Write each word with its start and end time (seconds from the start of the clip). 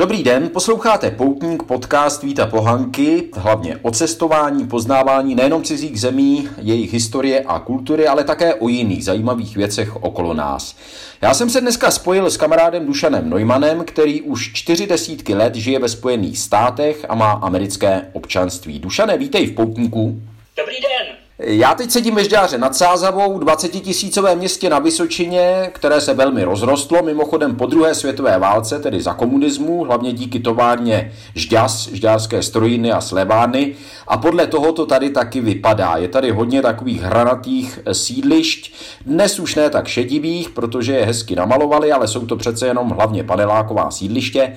Dobrý 0.00 0.22
den, 0.22 0.48
posloucháte 0.48 1.10
Poutník, 1.10 1.62
podcast 1.62 2.22
Víta 2.22 2.46
Pohanky, 2.46 3.30
hlavně 3.36 3.76
o 3.82 3.90
cestování, 3.90 4.66
poznávání 4.66 5.34
nejenom 5.34 5.62
cizích 5.62 6.00
zemí, 6.00 6.48
jejich 6.58 6.92
historie 6.92 7.40
a 7.40 7.58
kultury, 7.58 8.06
ale 8.06 8.24
také 8.24 8.54
o 8.54 8.68
jiných 8.68 9.04
zajímavých 9.04 9.56
věcech 9.56 9.96
okolo 9.96 10.34
nás. 10.34 10.76
Já 11.20 11.34
jsem 11.34 11.50
se 11.50 11.60
dneska 11.60 11.90
spojil 11.90 12.30
s 12.30 12.36
kamarádem 12.36 12.86
Dušanem 12.86 13.30
Neumannem, 13.30 13.84
který 13.84 14.22
už 14.22 14.52
čtyři 14.52 14.86
desítky 14.86 15.34
let 15.34 15.54
žije 15.54 15.78
ve 15.78 15.88
Spojených 15.88 16.38
státech 16.38 17.06
a 17.08 17.14
má 17.14 17.30
americké 17.30 18.10
občanství. 18.12 18.78
Dušane, 18.78 19.18
vítej 19.18 19.46
v 19.46 19.54
Poutníku. 19.54 20.22
Dobrý 20.56 20.76
den. 20.80 21.19
Já 21.42 21.74
teď 21.74 21.90
sedím 21.90 22.14
ve 22.14 22.24
Žďáře 22.24 22.58
nad 22.58 22.76
Sázavou, 22.76 23.38
20 23.38 23.68
tisícové 23.68 24.34
městě 24.34 24.70
na 24.70 24.78
Vysočině, 24.78 25.70
které 25.72 26.00
se 26.00 26.14
velmi 26.14 26.44
rozrostlo, 26.44 27.02
mimochodem 27.02 27.56
po 27.56 27.66
druhé 27.66 27.94
světové 27.94 28.38
válce, 28.38 28.78
tedy 28.78 29.02
za 29.02 29.14
komunismu, 29.14 29.84
hlavně 29.84 30.12
díky 30.12 30.40
továrně 30.40 31.12
Žďas, 31.34 31.88
žďárské 31.88 32.42
strojiny 32.42 32.92
a 32.92 33.00
slevárny. 33.00 33.74
A 34.08 34.16
podle 34.16 34.46
toho 34.46 34.72
to 34.72 34.86
tady 34.86 35.10
taky 35.10 35.40
vypadá. 35.40 35.96
Je 35.96 36.08
tady 36.08 36.30
hodně 36.30 36.62
takových 36.62 37.02
hranatých 37.02 37.80
sídlišť, 37.92 38.72
dnes 39.06 39.38
už 39.38 39.54
ne 39.54 39.70
tak 39.70 39.88
šedivých, 39.88 40.50
protože 40.50 40.92
je 40.92 41.06
hezky 41.06 41.36
namalovali, 41.36 41.92
ale 41.92 42.08
jsou 42.08 42.26
to 42.26 42.36
přece 42.36 42.66
jenom 42.66 42.90
hlavně 42.90 43.24
paneláková 43.24 43.90
sídliště. 43.90 44.56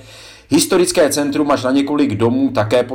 Historické 0.54 1.10
centrum 1.10 1.50
až 1.50 1.62
na 1.62 1.70
několik 1.70 2.14
domů 2.14 2.50
také 2.50 2.86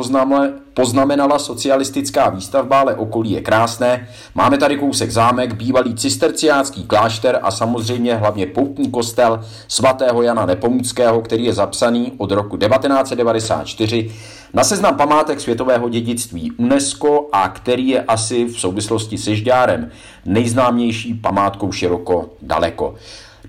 poznamenala 0.74 1.40
socialistická 1.40 2.30
výstavba, 2.30 2.80
ale 2.80 2.96
okolí 2.96 3.32
je 3.32 3.42
krásné. 3.42 4.08
Máme 4.36 4.58
tady 4.58 4.78
kousek 4.78 5.12
zámek, 5.12 5.54
bývalý 5.54 5.96
cisterciácký 5.96 6.84
klášter 6.84 7.40
a 7.42 7.52
samozřejmě 7.52 8.16
hlavně 8.16 8.46
poutní 8.46 8.92
kostel 8.92 9.42
svatého 9.68 10.22
Jana 10.22 10.46
Nepomuckého, 10.46 11.22
který 11.22 11.46
je 11.46 11.54
zapsaný 11.54 12.14
od 12.18 12.32
roku 12.32 12.58
1994 12.58 14.12
na 14.54 14.64
seznam 14.64 14.98
památek 14.98 15.40
světového 15.40 15.90
dědictví 15.90 16.52
UNESCO 16.52 17.30
a 17.32 17.50
který 17.50 17.88
je 17.88 18.02
asi 18.02 18.46
v 18.46 18.60
souvislosti 18.60 19.18
se 19.18 19.36
Žďárem 19.36 19.92
nejznámější 20.26 21.14
památkou 21.14 21.72
široko 21.72 22.30
daleko. 22.42 22.96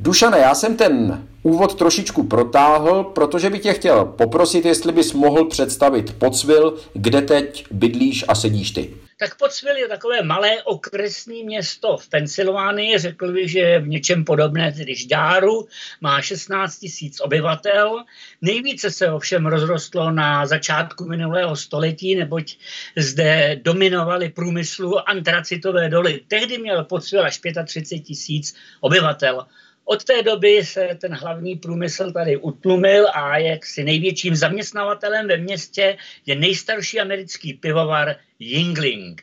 Dušane, 0.03 0.39
já 0.39 0.55
jsem 0.55 0.77
ten 0.77 1.27
úvod 1.43 1.75
trošičku 1.75 2.23
protáhl, 2.23 3.05
protože 3.05 3.51
bych 3.51 3.63
tě 3.63 3.73
chtěl 3.73 4.05
poprosit, 4.05 4.65
jestli 4.65 4.93
bys 4.93 5.13
mohl 5.13 5.45
představit 5.45 6.19
Pocvil, 6.19 6.77
kde 6.95 7.23
teď 7.23 7.67
bydlíš 7.71 8.25
a 8.29 8.35
sedíš 8.35 8.71
ty. 8.71 8.95
Tak 9.19 9.39
Pocvil 9.39 9.77
je 9.77 9.89
takové 9.89 10.23
malé 10.23 10.63
okresní 10.63 11.45
město 11.45 11.97
v 11.97 12.09
Pensylvánii, 12.09 12.99
řekl 12.99 13.33
bych, 13.33 13.51
že 13.51 13.59
je 13.59 13.81
v 13.81 13.89
něčem 13.89 14.25
podobné 14.25 14.73
tedy 14.73 14.95
Žďáru, 14.95 15.67
má 16.01 16.23
16 16.23 16.79
tisíc 16.79 17.21
obyvatel. 17.21 18.05
Nejvíce 18.43 18.91
se 18.91 19.13
ovšem 19.13 19.47
rozrostlo 19.47 20.11
na 20.11 20.47
začátku 20.47 21.05
minulého 21.05 21.57
století, 21.57 22.15
neboť 22.15 22.57
zde 22.97 23.61
dominovaly 23.63 24.29
průmyslu 24.29 25.09
antracitové 25.09 25.89
doly. 25.89 26.21
Tehdy 26.29 26.59
měl 26.59 26.85
Pocvil 26.85 27.25
až 27.25 27.41
35 27.67 28.01
tisíc 28.01 28.55
obyvatel. 28.81 29.47
Od 29.93 30.05
té 30.05 30.23
doby 30.23 30.65
se 30.65 30.89
ten 31.01 31.15
hlavní 31.15 31.57
průmysl 31.57 32.13
tady 32.13 32.37
utlumil 32.37 33.09
a 33.09 33.59
si 33.65 33.85
největším 33.85 34.37
zaměstnavatelem 34.37 35.29
ve 35.29 35.37
městě 35.37 35.97
je 36.27 36.35
nejstarší 36.35 37.01
americký 37.01 37.55
pivovar 37.55 38.17
Yingling. 38.39 39.23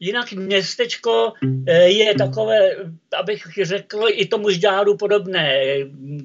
Jinak 0.00 0.32
městečko 0.32 1.32
eh, 1.66 1.88
je 1.88 2.14
takové, 2.14 2.76
abych 3.18 3.42
řekl, 3.62 4.04
i 4.08 4.26
tomu 4.26 4.50
žďáru 4.50 4.96
podobné 4.96 5.74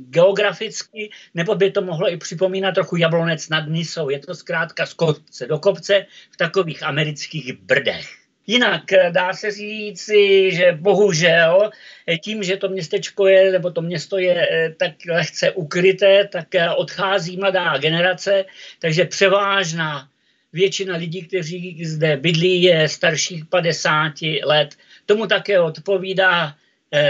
geograficky, 0.10 1.10
nebo 1.34 1.56
by 1.56 1.72
to 1.72 1.82
mohlo 1.82 2.12
i 2.12 2.18
připomínat 2.18 2.72
trochu 2.72 2.96
jablonec 2.96 3.50
nad 3.50 3.68
Nisou. 3.68 4.10
Je 4.10 4.20
to 4.20 4.36
zkrátka 4.36 4.86
z 4.86 4.94
kopce 4.94 5.48
do 5.48 5.60
kopce 5.60 6.06
v 6.32 6.38
takových 6.38 6.84
amerických 6.84 7.54
brdech. 7.54 8.25
Jinak 8.48 8.94
eh, 8.94 9.12
dá 9.12 9.34
se 9.34 9.52
říci, 9.52 10.52
že 10.52 10.78
bohužel 10.82 11.70
eh, 12.08 12.18
tím, 12.18 12.44
že 12.44 12.58
to 12.58 12.70
městečko 12.70 13.28
je, 13.28 13.52
nebo 13.52 13.72
to 13.72 13.82
město 13.82 14.18
je 14.18 14.48
eh, 14.52 14.76
tak 14.80 14.92
lehce 15.10 15.52
ukryté, 15.52 16.28
tak 16.28 16.48
odchází 16.76 17.38
mladá 17.38 17.78
generace, 17.78 18.46
takže 18.80 19.06
převážná 19.06 20.10
většina 20.54 20.96
lidí, 20.98 21.22
kteří 21.22 21.86
zde 21.86 22.18
bydlí, 22.18 22.64
je 22.64 22.90
starších 22.90 23.46
50 23.46 24.14
let. 24.44 24.76
Tomu 25.06 25.28
také 25.28 25.60
odpovídá 25.60 26.56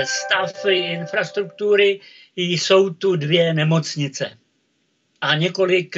stav 0.04 0.66
infrastruktury. 0.70 2.00
Jsou 2.36 2.90
tu 2.90 3.16
dvě 3.16 3.54
nemocnice 3.54 4.38
a 5.22 5.36
několik 5.36 5.96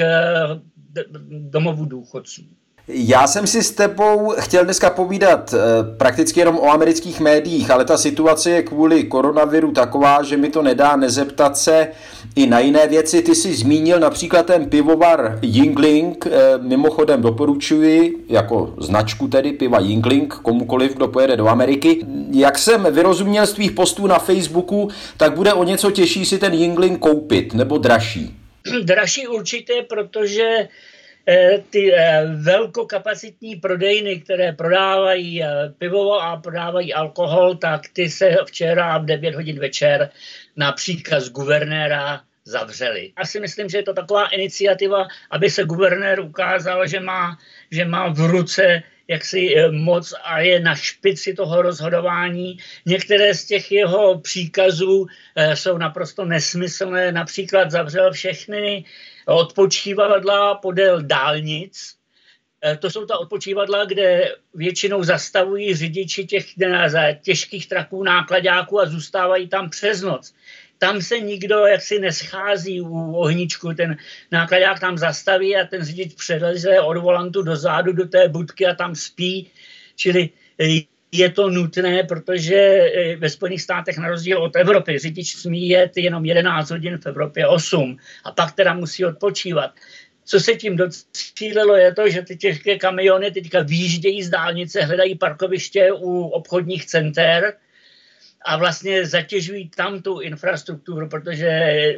domovů 1.28 1.84
důchodců. 1.84 2.57
Já 2.90 3.26
jsem 3.26 3.46
si 3.46 3.62
s 3.62 3.70
tebou 3.70 4.34
chtěl 4.38 4.64
dneska 4.64 4.90
povídat 4.90 5.54
eh, 5.54 5.58
prakticky 5.96 6.40
jenom 6.40 6.58
o 6.58 6.70
amerických 6.70 7.20
médiích, 7.20 7.70
ale 7.70 7.84
ta 7.84 7.98
situace 7.98 8.50
je 8.50 8.62
kvůli 8.62 9.04
koronaviru 9.04 9.72
taková, 9.72 10.22
že 10.22 10.36
mi 10.36 10.50
to 10.50 10.62
nedá 10.62 10.96
nezeptat 10.96 11.56
se 11.56 11.88
i 12.36 12.46
na 12.46 12.60
jiné 12.60 12.86
věci. 12.86 13.22
Ty 13.22 13.34
jsi 13.34 13.54
zmínil 13.54 14.00
například 14.00 14.46
ten 14.46 14.70
pivovar 14.70 15.38
Yingling, 15.42 16.26
eh, 16.26 16.30
mimochodem 16.58 17.22
doporučuji 17.22 18.24
jako 18.28 18.74
značku 18.78 19.28
tedy 19.28 19.52
piva 19.52 19.80
Yingling 19.80 20.34
komukoliv, 20.34 20.94
kdo 20.94 21.08
pojede 21.08 21.36
do 21.36 21.48
Ameriky. 21.48 22.06
Jak 22.30 22.58
jsem 22.58 22.86
vyrozuměl 22.90 23.46
z 23.46 23.52
tvých 23.52 23.72
postů 23.72 24.06
na 24.06 24.18
Facebooku, 24.18 24.88
tak 25.16 25.34
bude 25.34 25.52
o 25.52 25.64
něco 25.64 25.90
těžší 25.90 26.24
si 26.24 26.38
ten 26.38 26.54
Yingling 26.54 26.98
koupit, 26.98 27.54
nebo 27.54 27.78
dražší? 27.78 28.34
Dražší 28.82 29.28
určitě, 29.28 29.86
protože 29.88 30.68
ty 31.70 31.94
eh, 31.94 32.26
velkokapacitní 32.34 33.56
prodejny, 33.56 34.20
které 34.20 34.52
prodávají 34.52 35.42
eh, 35.42 35.48
pivo 35.78 36.22
a 36.22 36.36
prodávají 36.36 36.94
alkohol, 36.94 37.54
tak 37.54 37.88
ty 37.92 38.10
se 38.10 38.36
včera 38.46 38.98
v 38.98 39.04
9 39.04 39.34
hodin 39.34 39.58
večer 39.58 40.10
na 40.56 40.72
příkaz 40.72 41.28
guvernéra 41.28 42.20
zavřeli. 42.44 43.12
Já 43.18 43.24
si 43.24 43.40
myslím, 43.40 43.68
že 43.68 43.78
je 43.78 43.82
to 43.82 43.94
taková 43.94 44.28
iniciativa, 44.28 45.06
aby 45.30 45.50
se 45.50 45.64
guvernér 45.64 46.20
ukázal, 46.20 46.86
že 46.86 47.00
má, 47.00 47.38
že 47.70 47.84
má 47.84 48.08
v 48.08 48.18
ruce 48.18 48.82
jaksi 49.08 49.54
moc 49.70 50.14
a 50.24 50.40
je 50.40 50.60
na 50.60 50.74
špici 50.74 51.34
toho 51.34 51.62
rozhodování. 51.62 52.58
Některé 52.86 53.34
z 53.34 53.44
těch 53.44 53.72
jeho 53.72 54.20
příkazů 54.20 55.06
jsou 55.54 55.78
naprosto 55.78 56.24
nesmyslné. 56.24 57.12
Například 57.12 57.70
zavřel 57.70 58.12
všechny 58.12 58.84
odpočívadla 59.34 60.54
podél 60.54 61.02
dálnic. 61.02 61.94
Eh, 62.64 62.76
to 62.76 62.90
jsou 62.90 63.06
ta 63.06 63.18
odpočívadla, 63.18 63.84
kde 63.84 64.34
většinou 64.54 65.04
zastavují 65.04 65.74
řidiči 65.74 66.26
těch 66.26 66.46
těžkých 67.22 67.68
traků, 67.68 68.02
nákladáků 68.02 68.80
a 68.80 68.86
zůstávají 68.86 69.48
tam 69.48 69.70
přes 69.70 70.02
noc. 70.02 70.34
Tam 70.78 71.02
se 71.02 71.20
nikdo 71.20 71.66
jaksi 71.66 71.98
neschází 71.98 72.80
u 72.80 73.12
ohničku, 73.12 73.74
ten 73.74 73.96
nákladák 74.32 74.80
tam 74.80 74.98
zastaví 74.98 75.56
a 75.56 75.66
ten 75.66 75.84
řidič 75.84 76.14
přeleze 76.14 76.80
od 76.80 76.96
volantu 76.96 77.42
do 77.42 77.56
zádu 77.56 77.92
do 77.92 78.04
té 78.08 78.28
budky 78.28 78.66
a 78.66 78.74
tam 78.74 78.94
spí. 78.94 79.50
Čili 79.96 80.30
eh, 80.60 80.97
je 81.12 81.30
to 81.30 81.50
nutné, 81.50 82.02
protože 82.02 82.56
eh, 82.56 83.16
ve 83.16 83.30
Spojených 83.30 83.62
státech 83.62 83.98
na 83.98 84.08
rozdíl 84.08 84.42
od 84.42 84.56
Evropy 84.56 84.98
řidič 84.98 85.36
smí 85.36 85.68
jet 85.68 85.96
jenom 85.96 86.24
11 86.24 86.70
hodin, 86.70 86.98
v 86.98 87.06
Evropě 87.06 87.46
8 87.46 87.96
a 88.24 88.32
pak 88.32 88.52
teda 88.52 88.74
musí 88.74 89.04
odpočívat. 89.04 89.70
Co 90.24 90.40
se 90.40 90.54
tím 90.54 90.76
docílilo 90.76 91.76
je 91.76 91.94
to, 91.94 92.08
že 92.08 92.22
ty 92.22 92.36
těžké 92.36 92.78
kamiony 92.78 93.30
teďka 93.30 93.62
výjíždějí 93.62 94.22
z 94.22 94.30
dálnice, 94.30 94.82
hledají 94.82 95.18
parkoviště 95.18 95.92
u 95.92 96.22
obchodních 96.22 96.86
center, 96.86 97.54
a 98.44 98.56
vlastně 98.56 99.06
zatěžují 99.06 99.70
tam 99.76 100.02
tu 100.02 100.20
infrastrukturu, 100.20 101.08
protože 101.08 101.48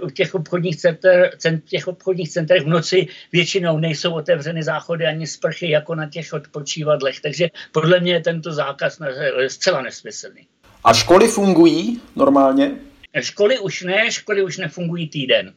u 0.02 0.10
těch 0.10 0.34
obchodních, 0.34 0.76
center, 0.76 1.30
cent, 1.38 1.64
těch 1.64 1.88
obchodních 1.88 2.30
centrech 2.30 2.62
v 2.62 2.68
noci 2.68 3.06
většinou 3.32 3.78
nejsou 3.78 4.12
otevřeny 4.12 4.62
záchody 4.62 5.06
ani 5.06 5.26
sprchy 5.26 5.70
jako 5.70 5.94
na 5.94 6.08
těch 6.08 6.32
odpočívadlech. 6.32 7.20
Takže 7.20 7.48
podle 7.72 8.00
mě 8.00 8.12
je 8.12 8.20
tento 8.20 8.52
zákaz 8.52 8.98
zcela 9.48 9.82
nesmyslný. 9.82 10.46
A 10.84 10.94
školy 10.94 11.28
fungují 11.28 12.00
normálně? 12.16 12.70
Školy 13.20 13.58
už 13.58 13.82
ne, 13.82 14.10
školy 14.10 14.42
už 14.42 14.58
nefungují 14.58 15.08
týden. 15.08 15.52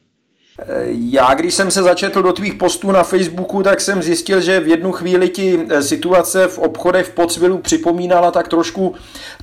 Já, 0.86 1.34
když 1.34 1.54
jsem 1.54 1.70
se 1.70 1.82
začetl 1.82 2.22
do 2.22 2.32
tvých 2.32 2.54
postů 2.54 2.92
na 2.92 3.02
Facebooku, 3.02 3.62
tak 3.62 3.80
jsem 3.80 4.02
zjistil, 4.02 4.40
že 4.40 4.60
v 4.60 4.68
jednu 4.68 4.92
chvíli 4.92 5.28
ti 5.28 5.66
eh, 5.70 5.82
situace 5.82 6.48
v 6.48 6.58
obchodech 6.58 7.06
v 7.06 7.14
Pocvilu 7.14 7.58
připomínala 7.58 8.30
tak 8.30 8.48
trošku 8.48 8.94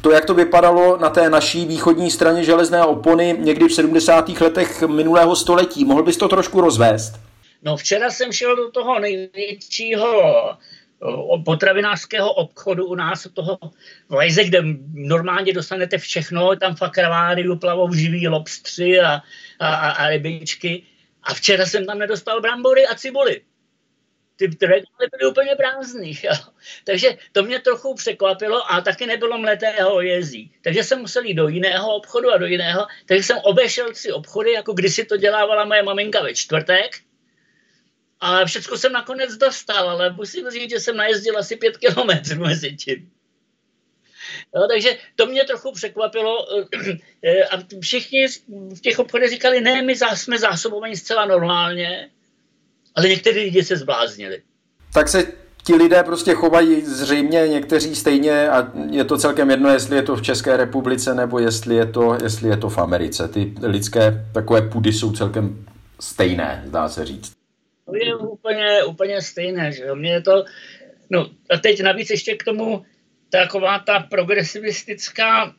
to, 0.01 0.11
jak 0.11 0.25
to 0.25 0.33
vypadalo 0.33 0.97
na 0.97 1.09
té 1.09 1.29
naší 1.29 1.65
východní 1.65 2.11
straně 2.11 2.43
železné 2.43 2.83
opony 2.83 3.35
někdy 3.39 3.67
v 3.67 3.73
70. 3.73 4.29
letech 4.29 4.81
minulého 4.81 5.35
století. 5.35 5.85
Mohl 5.85 6.03
bys 6.03 6.17
to 6.17 6.27
trošku 6.27 6.61
rozvést? 6.61 7.13
No 7.63 7.77
včera 7.77 8.09
jsem 8.09 8.31
šel 8.31 8.55
do 8.55 8.71
toho 8.71 8.99
největšího 8.99 10.07
potravinářského 11.45 12.33
obchodu 12.33 12.85
u 12.85 12.95
nás, 12.95 13.27
toho 13.33 13.59
Vajze, 14.09 14.43
kde 14.43 14.63
normálně 14.93 15.53
dostanete 15.53 15.97
všechno, 15.97 16.55
tam 16.55 16.75
v 16.75 16.81
akváriu 16.81 17.55
plavou 17.55 17.93
živí 17.93 18.27
lobstři 18.27 18.99
a, 18.99 19.21
a, 19.59 19.89
a 19.91 20.09
rybičky 20.09 20.83
A 21.23 21.33
včera 21.33 21.65
jsem 21.65 21.85
tam 21.85 22.00
nedostal 22.00 22.41
brambory 22.41 22.88
a 22.88 22.95
cibuly. 22.95 23.41
Ty 24.35 24.45
regály 24.62 25.07
byly 25.12 25.31
úplně 25.31 25.56
prázdný. 25.56 26.19
Jo. 26.23 26.31
Takže 26.83 27.18
to 27.31 27.44
mě 27.44 27.59
trochu 27.59 27.94
překvapilo 27.94 28.71
a 28.71 28.81
taky 28.81 29.06
nebylo 29.06 29.38
mletého 29.38 30.01
jezí. 30.01 30.53
Takže 30.63 30.83
jsem 30.83 31.00
musel 31.00 31.23
jít 31.23 31.33
do 31.33 31.47
jiného 31.47 31.95
obchodu 31.95 32.31
a 32.31 32.38
do 32.38 32.45
jiného. 32.45 32.88
Takže 33.06 33.23
jsem 33.23 33.38
obešel 33.38 33.94
tři 33.94 34.12
obchody, 34.12 34.51
jako 34.51 34.73
kdysi 34.73 35.06
to 35.06 35.18
dělávala 35.18 35.65
moje 35.65 35.83
maminka 35.83 36.23
ve 36.23 36.35
čtvrtek. 36.35 37.00
A 38.19 38.45
všechno 38.45 38.77
jsem 38.77 38.91
nakonec 38.91 39.38
dostal, 39.38 39.89
ale 39.89 40.13
musím 40.13 40.50
říct, 40.50 40.69
že 40.69 40.79
jsem 40.79 40.97
najezdil 40.97 41.38
asi 41.38 41.56
pět 41.56 41.77
kilometrů 41.77 42.39
mezi 42.39 42.75
tím. 42.75 43.12
Jo, 44.56 44.68
takže 44.69 44.98
to 45.15 45.25
mě 45.25 45.44
trochu 45.44 45.71
překvapilo 45.71 46.38
eh, 47.24 47.44
a 47.44 47.57
všichni 47.81 48.27
v 48.75 48.81
těch 48.81 49.00
obchodech 49.00 49.30
říkali, 49.30 49.62
ne, 49.62 49.81
my 49.81 49.95
jsme 50.15 50.39
zásobovaní 50.39 50.95
zcela 50.95 51.25
normálně, 51.25 52.09
ale 52.95 53.09
někteří 53.09 53.39
lidi 53.39 53.63
se 53.63 53.77
zbláznili. 53.77 54.42
Tak 54.94 55.07
se 55.07 55.24
ti 55.63 55.75
lidé 55.75 56.03
prostě 56.03 56.33
chovají 56.33 56.81
zřejmě 56.81 57.48
někteří 57.48 57.95
stejně 57.95 58.50
a 58.50 58.71
je 58.89 59.03
to 59.03 59.18
celkem 59.18 59.50
jedno, 59.50 59.69
jestli 59.69 59.95
je 59.95 60.01
to 60.01 60.15
v 60.15 60.21
České 60.21 60.57
republice 60.57 61.15
nebo 61.15 61.39
jestli 61.39 61.75
je 61.75 61.86
to, 61.86 62.18
jestli 62.24 62.50
je 62.50 62.57
to 62.57 62.69
v 62.69 62.77
Americe. 62.77 63.27
Ty 63.27 63.54
lidské 63.62 64.25
takové 64.33 64.62
půdy 64.62 64.94
jsou 64.94 65.12
celkem 65.12 65.65
stejné, 66.00 66.63
zdá 66.68 66.89
se 66.89 67.06
říct. 67.06 67.31
To 67.86 67.95
je 67.95 68.15
úplně, 68.15 68.83
úplně 68.83 69.21
stejné, 69.21 69.71
že 69.71 69.83
jo. 69.83 69.95
Mně 69.95 70.12
je 70.12 70.21
to, 70.21 70.44
no 71.09 71.30
a 71.50 71.57
teď 71.57 71.83
navíc 71.83 72.09
ještě 72.09 72.36
k 72.36 72.44
tomu 72.44 72.86
taková 73.31 73.80
ta 73.80 74.00
progresivistická 74.00 75.56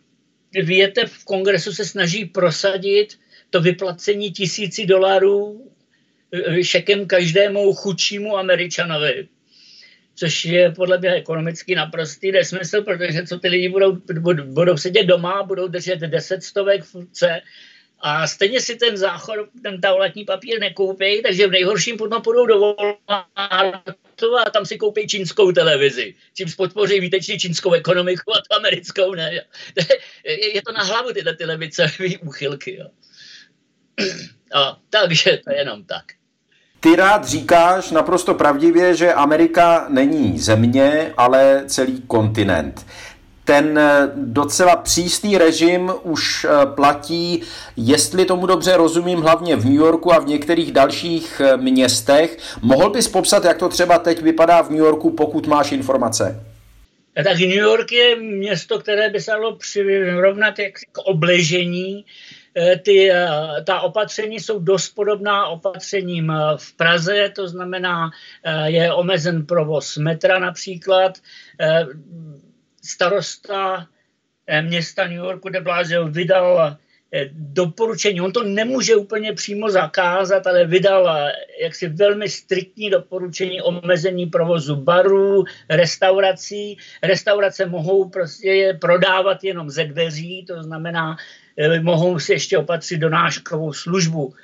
větev 0.62 1.12
v 1.12 1.24
kongresu 1.24 1.72
se 1.72 1.84
snaží 1.84 2.24
prosadit 2.24 3.18
to 3.50 3.60
vyplacení 3.60 4.30
tisíci 4.30 4.86
dolarů 4.86 5.70
eh, 6.32 6.64
šekem 6.64 7.06
každému 7.06 7.72
chudšímu 7.72 8.36
američanovi. 8.36 9.28
Což 10.14 10.44
je 10.44 10.70
podle 10.70 10.98
mě 10.98 11.10
ekonomicky 11.10 11.74
naprostý 11.74 12.32
nesmysl, 12.32 12.82
protože 12.82 13.26
co 13.26 13.38
ty 13.38 13.48
lidi 13.48 13.68
budou, 13.68 13.96
budou 14.44 14.76
sedět 14.76 15.04
doma, 15.04 15.42
budou 15.42 15.68
držet 15.68 15.98
deset 15.98 16.42
stovek 16.42 16.82
v 16.82 17.06
a 18.02 18.26
stejně 18.26 18.60
si 18.60 18.76
ten 18.76 18.96
záchod, 18.96 19.36
ten 19.62 19.80
toaletní 19.80 20.24
papír 20.24 20.60
nekoupí, 20.60 21.22
takže 21.22 21.46
v 21.46 21.50
nejhorším 21.50 21.96
potom 21.96 22.22
půjdou 22.22 22.46
do 22.46 22.60
Walmartu 22.60 24.38
a 24.46 24.50
tam 24.50 24.66
si 24.66 24.78
koupí 24.78 25.06
čínskou 25.06 25.52
televizi. 25.52 26.14
Čím 26.34 26.48
podpoří 26.56 27.00
výtečně 27.00 27.38
čínskou 27.38 27.72
ekonomiku 27.72 28.32
a 28.36 28.38
tu 28.38 28.56
americkou 28.56 29.14
ne. 29.14 29.30
Je 30.54 30.62
to 30.62 30.72
na 30.72 30.84
hlavu 30.84 31.12
tyhle 31.12 31.36
ty 31.36 32.18
úchylky. 32.18 32.76
Jo. 32.76 32.88
A, 34.54 34.78
takže 34.90 35.40
to 35.44 35.52
je 35.52 35.58
jenom 35.58 35.84
tak. 35.84 36.04
Ty 36.80 36.96
rád 36.96 37.24
říkáš 37.24 37.90
naprosto 37.90 38.34
pravdivě, 38.34 38.94
že 38.94 39.12
Amerika 39.12 39.86
není 39.88 40.38
země, 40.38 41.14
ale 41.16 41.64
celý 41.66 42.02
kontinent 42.02 42.86
ten 43.44 43.78
eh, 43.78 44.10
docela 44.14 44.76
přísný 44.76 45.38
režim 45.38 45.92
už 46.02 46.44
eh, 46.44 46.66
platí, 46.66 47.42
jestli 47.76 48.24
tomu 48.24 48.46
dobře 48.46 48.76
rozumím, 48.76 49.20
hlavně 49.20 49.56
v 49.56 49.64
New 49.64 49.74
Yorku 49.74 50.12
a 50.12 50.18
v 50.18 50.26
některých 50.26 50.72
dalších 50.72 51.40
eh, 51.44 51.56
městech. 51.56 52.38
Mohl 52.62 52.90
bys 52.90 53.08
popsat, 53.08 53.44
jak 53.44 53.58
to 53.58 53.68
třeba 53.68 53.98
teď 53.98 54.22
vypadá 54.22 54.62
v 54.62 54.70
New 54.70 54.78
Yorku, 54.78 55.10
pokud 55.10 55.46
máš 55.46 55.72
informace? 55.72 56.44
Tak 57.24 57.38
New 57.38 57.50
York 57.50 57.92
je 57.92 58.16
město, 58.16 58.78
které 58.78 59.10
by 59.10 59.20
se 59.20 59.30
dalo 59.30 59.56
přirovnat 59.56 60.54
k 60.92 60.98
obležení. 60.98 62.04
Ty, 62.82 63.10
ta 63.64 63.80
opatření 63.80 64.40
jsou 64.40 64.58
dost 64.58 64.88
podobná 64.88 65.46
opatřením 65.46 66.32
v 66.56 66.76
Praze, 66.76 67.32
to 67.34 67.48
znamená, 67.48 68.10
je 68.64 68.92
omezen 68.92 69.46
provoz 69.46 69.96
metra 69.96 70.38
například, 70.38 71.18
starosta 72.84 73.86
eh, 74.46 74.62
města 74.62 75.06
New 75.06 75.16
Yorku 75.16 75.48
de 75.48 75.60
Blasio 75.60 76.08
vydal 76.08 76.76
eh, 77.12 77.28
doporučení. 77.32 78.20
On 78.20 78.32
to 78.32 78.42
nemůže 78.42 78.96
úplně 78.96 79.32
přímo 79.32 79.70
zakázat, 79.70 80.46
ale 80.46 80.66
vydal 80.66 81.08
eh, 81.08 81.32
jaksi 81.62 81.88
velmi 81.88 82.28
striktní 82.28 82.90
doporučení 82.90 83.62
omezení 83.62 84.26
provozu 84.26 84.76
barů, 84.76 85.44
restaurací. 85.68 86.78
Restaurace 87.02 87.66
mohou 87.66 88.08
prostě 88.08 88.78
prodávat 88.80 89.44
jenom 89.44 89.70
ze 89.70 89.84
dveří, 89.84 90.44
to 90.48 90.62
znamená, 90.62 91.16
mohou 91.80 92.18
si 92.18 92.32
ještě 92.32 92.58
opatřit 92.58 92.98
donáškovou 92.98 93.72
službu. 93.72 94.34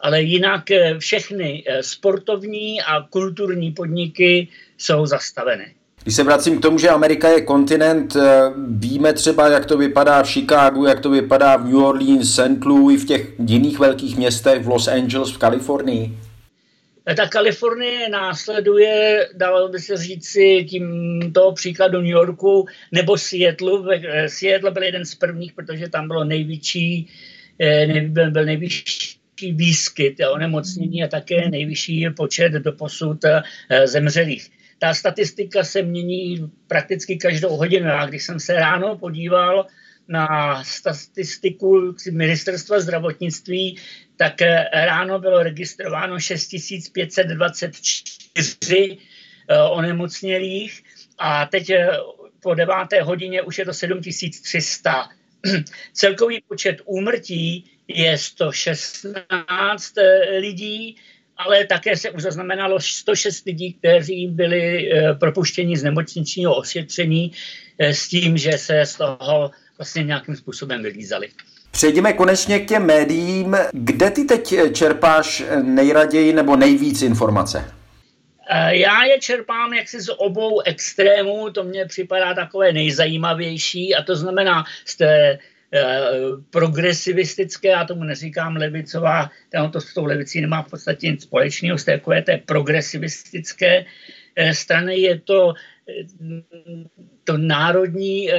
Ale 0.00 0.22
jinak 0.22 0.64
všechny 0.98 1.64
sportovní 1.80 2.82
a 2.82 3.02
kulturní 3.02 3.72
podniky 3.72 4.48
jsou 4.78 5.06
zastaveny. 5.06 5.74
Když 6.06 6.16
se 6.16 6.24
vracím 6.24 6.58
k 6.58 6.62
tomu, 6.62 6.78
že 6.78 6.88
Amerika 6.88 7.28
je 7.28 7.40
kontinent, 7.40 8.16
eh, 8.16 8.20
víme 8.68 9.12
třeba, 9.12 9.48
jak 9.48 9.66
to 9.66 9.78
vypadá 9.78 10.22
v 10.22 10.28
Chicagu, 10.28 10.84
jak 10.84 11.00
to 11.00 11.10
vypadá 11.10 11.56
v 11.56 11.64
New 11.64 11.76
Orleans, 11.76 12.34
St. 12.34 12.64
Louis, 12.64 13.02
v 13.02 13.06
těch 13.06 13.32
jiných 13.46 13.78
velkých 13.78 14.16
městech, 14.16 14.62
v 14.62 14.68
Los 14.68 14.88
Angeles, 14.88 15.32
v 15.32 15.38
Kalifornii? 15.38 16.18
Eh, 17.06 17.14
ta 17.14 17.28
Kalifornie 17.28 18.08
následuje, 18.08 19.28
dalo 19.34 19.68
by 19.68 19.78
se 19.78 19.96
říci, 19.96 20.66
tímto 20.68 21.52
příkladu 21.52 21.98
New 21.98 22.10
Yorku 22.10 22.66
nebo 22.92 23.18
Seattle. 23.18 23.96
Eh, 24.06 24.28
Seattle 24.28 24.70
byl 24.70 24.82
jeden 24.82 25.04
z 25.04 25.14
prvních, 25.14 25.52
protože 25.52 25.88
tam 25.88 26.08
bylo 26.08 26.24
největší, 26.24 27.08
byl, 28.08 28.30
byl 28.30 28.44
nejvyšší 28.44 29.18
výskyt 29.52 30.20
onemocnění 30.34 31.04
a 31.04 31.08
také 31.08 31.50
nejvyšší 31.50 32.06
počet 32.16 32.52
doposud 32.52 33.18
zemřelých 33.84 34.55
ta 34.78 34.94
statistika 34.94 35.64
se 35.64 35.82
mění 35.82 36.50
prakticky 36.66 37.16
každou 37.16 37.56
hodinu. 37.56 37.86
Já 37.86 38.06
když 38.06 38.24
jsem 38.24 38.40
se 38.40 38.54
ráno 38.54 38.98
podíval 38.98 39.66
na 40.08 40.64
statistiku 40.64 41.94
ministerstva 42.10 42.80
zdravotnictví, 42.80 43.78
tak 44.16 44.42
eh, 44.42 44.64
ráno 44.72 45.18
bylo 45.18 45.42
registrováno 45.42 46.20
6524 46.20 48.98
eh, 49.48 49.58
onemocnělých 49.58 50.84
a 51.18 51.46
teď 51.46 51.70
eh, 51.70 51.88
po 52.42 52.54
deváté 52.54 53.02
hodině 53.02 53.42
už 53.42 53.58
je 53.58 53.64
to 53.64 53.74
7300. 53.74 55.08
Celkový 55.92 56.42
počet 56.48 56.76
úmrtí 56.84 57.70
je 57.88 58.18
116 58.18 59.94
lidí, 60.38 60.96
ale 61.36 61.64
také 61.64 61.96
se 61.96 62.10
už 62.10 62.22
zaznamenalo 62.22 62.80
106 62.80 63.44
lidí, 63.46 63.72
kteří 63.72 64.26
byli 64.26 64.92
eh, 64.92 65.14
propuštěni 65.14 65.76
z 65.76 65.82
nemocničního 65.82 66.56
osvědčení 66.56 67.32
eh, 67.78 67.94
s 67.94 68.08
tím, 68.08 68.38
že 68.38 68.52
se 68.52 68.86
z 68.86 68.94
toho 68.94 69.50
vlastně 69.78 70.04
nějakým 70.04 70.36
způsobem 70.36 70.82
vylízali. 70.82 71.28
Přejdeme 71.70 72.12
konečně 72.12 72.58
k 72.58 72.68
těm 72.68 72.86
médiím. 72.86 73.56
Kde 73.72 74.10
ty 74.10 74.24
teď 74.24 74.54
čerpáš 74.72 75.44
nejraději 75.62 76.32
nebo 76.32 76.56
nejvíc 76.56 77.02
informace? 77.02 77.72
Eh, 78.50 78.76
já 78.76 79.04
je 79.04 79.18
čerpám 79.20 79.72
jaksi 79.72 80.00
z 80.00 80.08
obou 80.18 80.60
extrémů, 80.60 81.50
to 81.50 81.64
mně 81.64 81.86
připadá 81.86 82.34
takové 82.34 82.72
nejzajímavější 82.72 83.94
a 83.94 84.02
to 84.02 84.16
znamená 84.16 84.64
z 84.84 84.96
té 84.96 85.38
Eh, 85.38 85.38
progresivistické, 86.50 87.68
já 87.68 87.84
tomu 87.84 88.04
neříkám 88.04 88.56
levicová, 88.56 89.30
to 89.72 89.80
s 89.80 89.94
tou 89.94 90.04
levicí 90.04 90.40
nemá 90.40 90.62
v 90.62 90.70
podstatě 90.70 91.10
nic 91.10 91.22
společného, 91.22 91.78
z 91.78 91.84
takové 91.84 92.22
té 92.22 92.36
progresivistické 92.36 93.84
eh, 94.36 94.54
strany 94.54 95.00
je 95.00 95.20
to 95.20 95.54
eh, 95.88 96.04
to 97.24 97.36
národní 97.36 98.30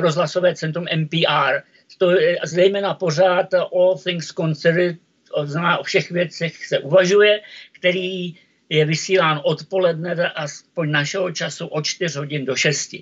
rozhlasové 0.00 0.54
centrum 0.54 0.86
NPR. 0.96 1.60
To 1.98 2.10
je 2.10 2.38
zejména 2.44 2.94
pořád 2.94 3.54
All 3.54 3.98
Things 4.04 4.32
Considered, 4.32 4.96
znamená 5.44 5.78
o 5.78 5.82
všech 5.82 6.10
věcech 6.10 6.66
se 6.66 6.78
uvažuje, 6.78 7.40
který 7.72 8.34
je 8.68 8.84
vysílán 8.84 9.40
odpoledne 9.44 10.14
aspoň 10.14 10.90
našeho 10.90 11.32
času 11.32 11.66
od 11.66 11.86
4 11.86 12.18
hodin 12.18 12.44
do 12.44 12.56
6. 12.56 12.94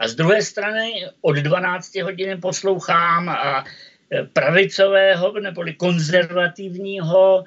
A 0.00 0.08
z 0.08 0.14
druhé 0.14 0.42
strany 0.42 0.92
od 1.20 1.36
12 1.36 1.96
hodin 1.96 2.40
poslouchám 2.40 3.28
a 3.28 3.64
e, 3.64 4.24
pravicového 4.24 5.40
neboli 5.40 5.74
konzervativního 5.74 7.44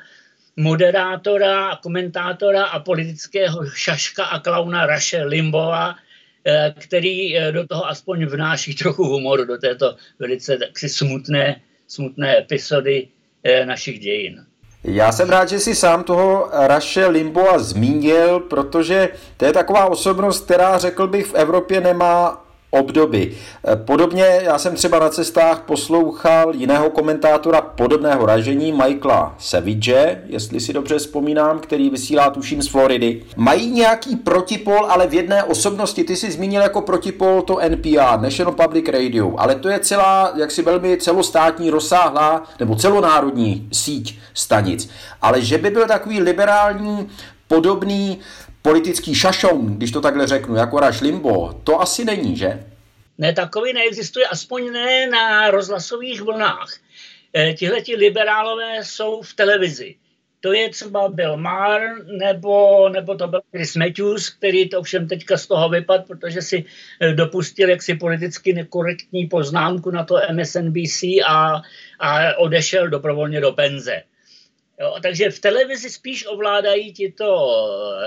moderátora, 0.58 1.76
komentátora 1.76 2.66
a 2.66 2.80
politického 2.80 3.66
šaška 3.66 4.26
a 4.26 4.40
klauna 4.40 4.86
Raše 4.86 5.24
Limbova, 5.24 5.96
e, 6.46 6.74
který 6.80 7.38
e, 7.38 7.52
do 7.52 7.68
toho 7.68 7.88
aspoň 7.88 8.26
vnáší 8.26 8.76
trochu 8.76 9.04
humoru 9.04 9.46
do 9.46 9.58
této 9.58 9.96
velice 10.20 10.58
smutné, 10.88 11.62
smutné 11.88 12.38
epizody 12.38 13.08
našich 13.66 14.00
dějin. 14.00 14.46
Já 14.84 15.12
jsem 15.12 15.30
rád, 15.30 15.50
že 15.50 15.60
si 15.60 15.76
sám 15.76 16.04
toho 16.04 16.50
Raše 16.52 17.08
Limboa 17.08 17.60
zmínil, 17.60 18.40
protože 18.40 19.10
to 19.38 19.46
je 19.46 19.54
taková 19.54 19.86
osobnost, 19.86 20.46
která 20.46 20.78
řekl 20.78 21.08
bych 21.08 21.26
v 21.26 21.36
Evropě 21.36 21.82
nemá 21.82 22.46
obdoby. 22.74 23.32
Podobně 23.76 24.40
já 24.42 24.58
jsem 24.58 24.76
třeba 24.76 25.00
na 25.00 25.10
cestách 25.10 25.62
poslouchal 25.62 26.56
jiného 26.56 26.90
komentátora 26.90 27.62
podobného 27.62 28.26
ražení, 28.26 28.72
Michaela 28.72 29.36
Savage, 29.40 30.22
jestli 30.26 30.60
si 30.60 30.74
dobře 30.74 30.98
vzpomínám, 30.98 31.60
který 31.60 31.90
vysílá 31.90 32.30
tuším 32.30 32.62
z 32.62 32.68
Floridy. 32.68 33.24
Mají 33.36 33.72
nějaký 33.72 34.16
protipol, 34.16 34.86
ale 34.90 35.08
v 35.08 35.14
jedné 35.14 35.44
osobnosti, 35.44 36.04
ty 36.04 36.16
jsi 36.16 36.32
zmínil 36.32 36.62
jako 36.62 36.82
protipol 36.82 37.42
to 37.42 37.60
NPR, 37.70 38.20
National 38.20 38.54
Public 38.54 38.90
Radio, 38.90 39.34
ale 39.38 39.56
to 39.56 39.70
je 39.70 39.80
celá, 39.80 40.34
jak 40.36 40.52
si 40.52 40.62
velmi 40.62 40.98
celostátní, 40.98 41.70
rozsáhlá 41.70 42.44
nebo 42.60 42.76
celonárodní 42.76 43.68
síť 43.72 44.20
stanic. 44.34 44.90
Ale 45.22 45.42
že 45.42 45.58
by 45.58 45.70
byl 45.70 45.88
takový 45.88 46.22
liberální, 46.22 47.10
podobný 47.48 48.20
politický 48.64 49.16
šašoun, 49.16 49.78
když 49.78 49.92
to 49.92 50.02
takhle 50.02 50.28
řeknu, 50.28 50.56
jako 50.56 50.80
Rush 50.80 51.02
Limbo, 51.02 51.54
to 51.64 51.82
asi 51.82 52.06
není, 52.06 52.38
že? 52.38 52.64
Ne, 53.18 53.34
takový 53.34 53.74
neexistuje, 53.74 54.26
aspoň 54.28 54.72
ne 54.72 55.08
na 55.08 55.52
rozhlasových 55.52 56.22
vlnách. 56.22 56.78
Eh, 57.36 57.54
tihleti 57.54 57.96
liberálové 57.96 58.84
jsou 58.84 59.22
v 59.22 59.34
televizi. 59.34 59.96
To 60.40 60.54
je 60.54 60.70
třeba 60.70 61.08
Bill 61.08 61.38
Maher, 61.38 62.06
nebo, 62.06 62.90
nebo 62.90 63.16
to 63.16 63.28
byl 63.28 63.42
Chris 63.52 63.76
Matthews, 63.76 64.30
který 64.30 64.70
to 64.70 64.84
všem 64.84 65.08
teďka 65.08 65.38
z 65.38 65.48
toho 65.48 65.70
vypad, 65.70 66.08
protože 66.08 66.42
si 66.42 66.66
eh, 67.00 67.14
dopustil 67.14 67.70
jaksi 67.70 67.96
politicky 67.96 68.54
nekorektní 68.54 69.26
poznámku 69.26 69.92
na 69.92 70.04
to 70.04 70.16
MSNBC 70.32 71.04
a, 71.28 71.62
a 72.00 72.36
odešel 72.38 72.90
dobrovolně 72.90 73.42
do 73.42 73.52
penze. 73.52 74.04
Jo, 74.80 74.96
takže 75.02 75.30
v 75.30 75.40
televizi 75.40 75.90
spíš 75.90 76.26
ovládají 76.28 76.94
tito 76.94 77.28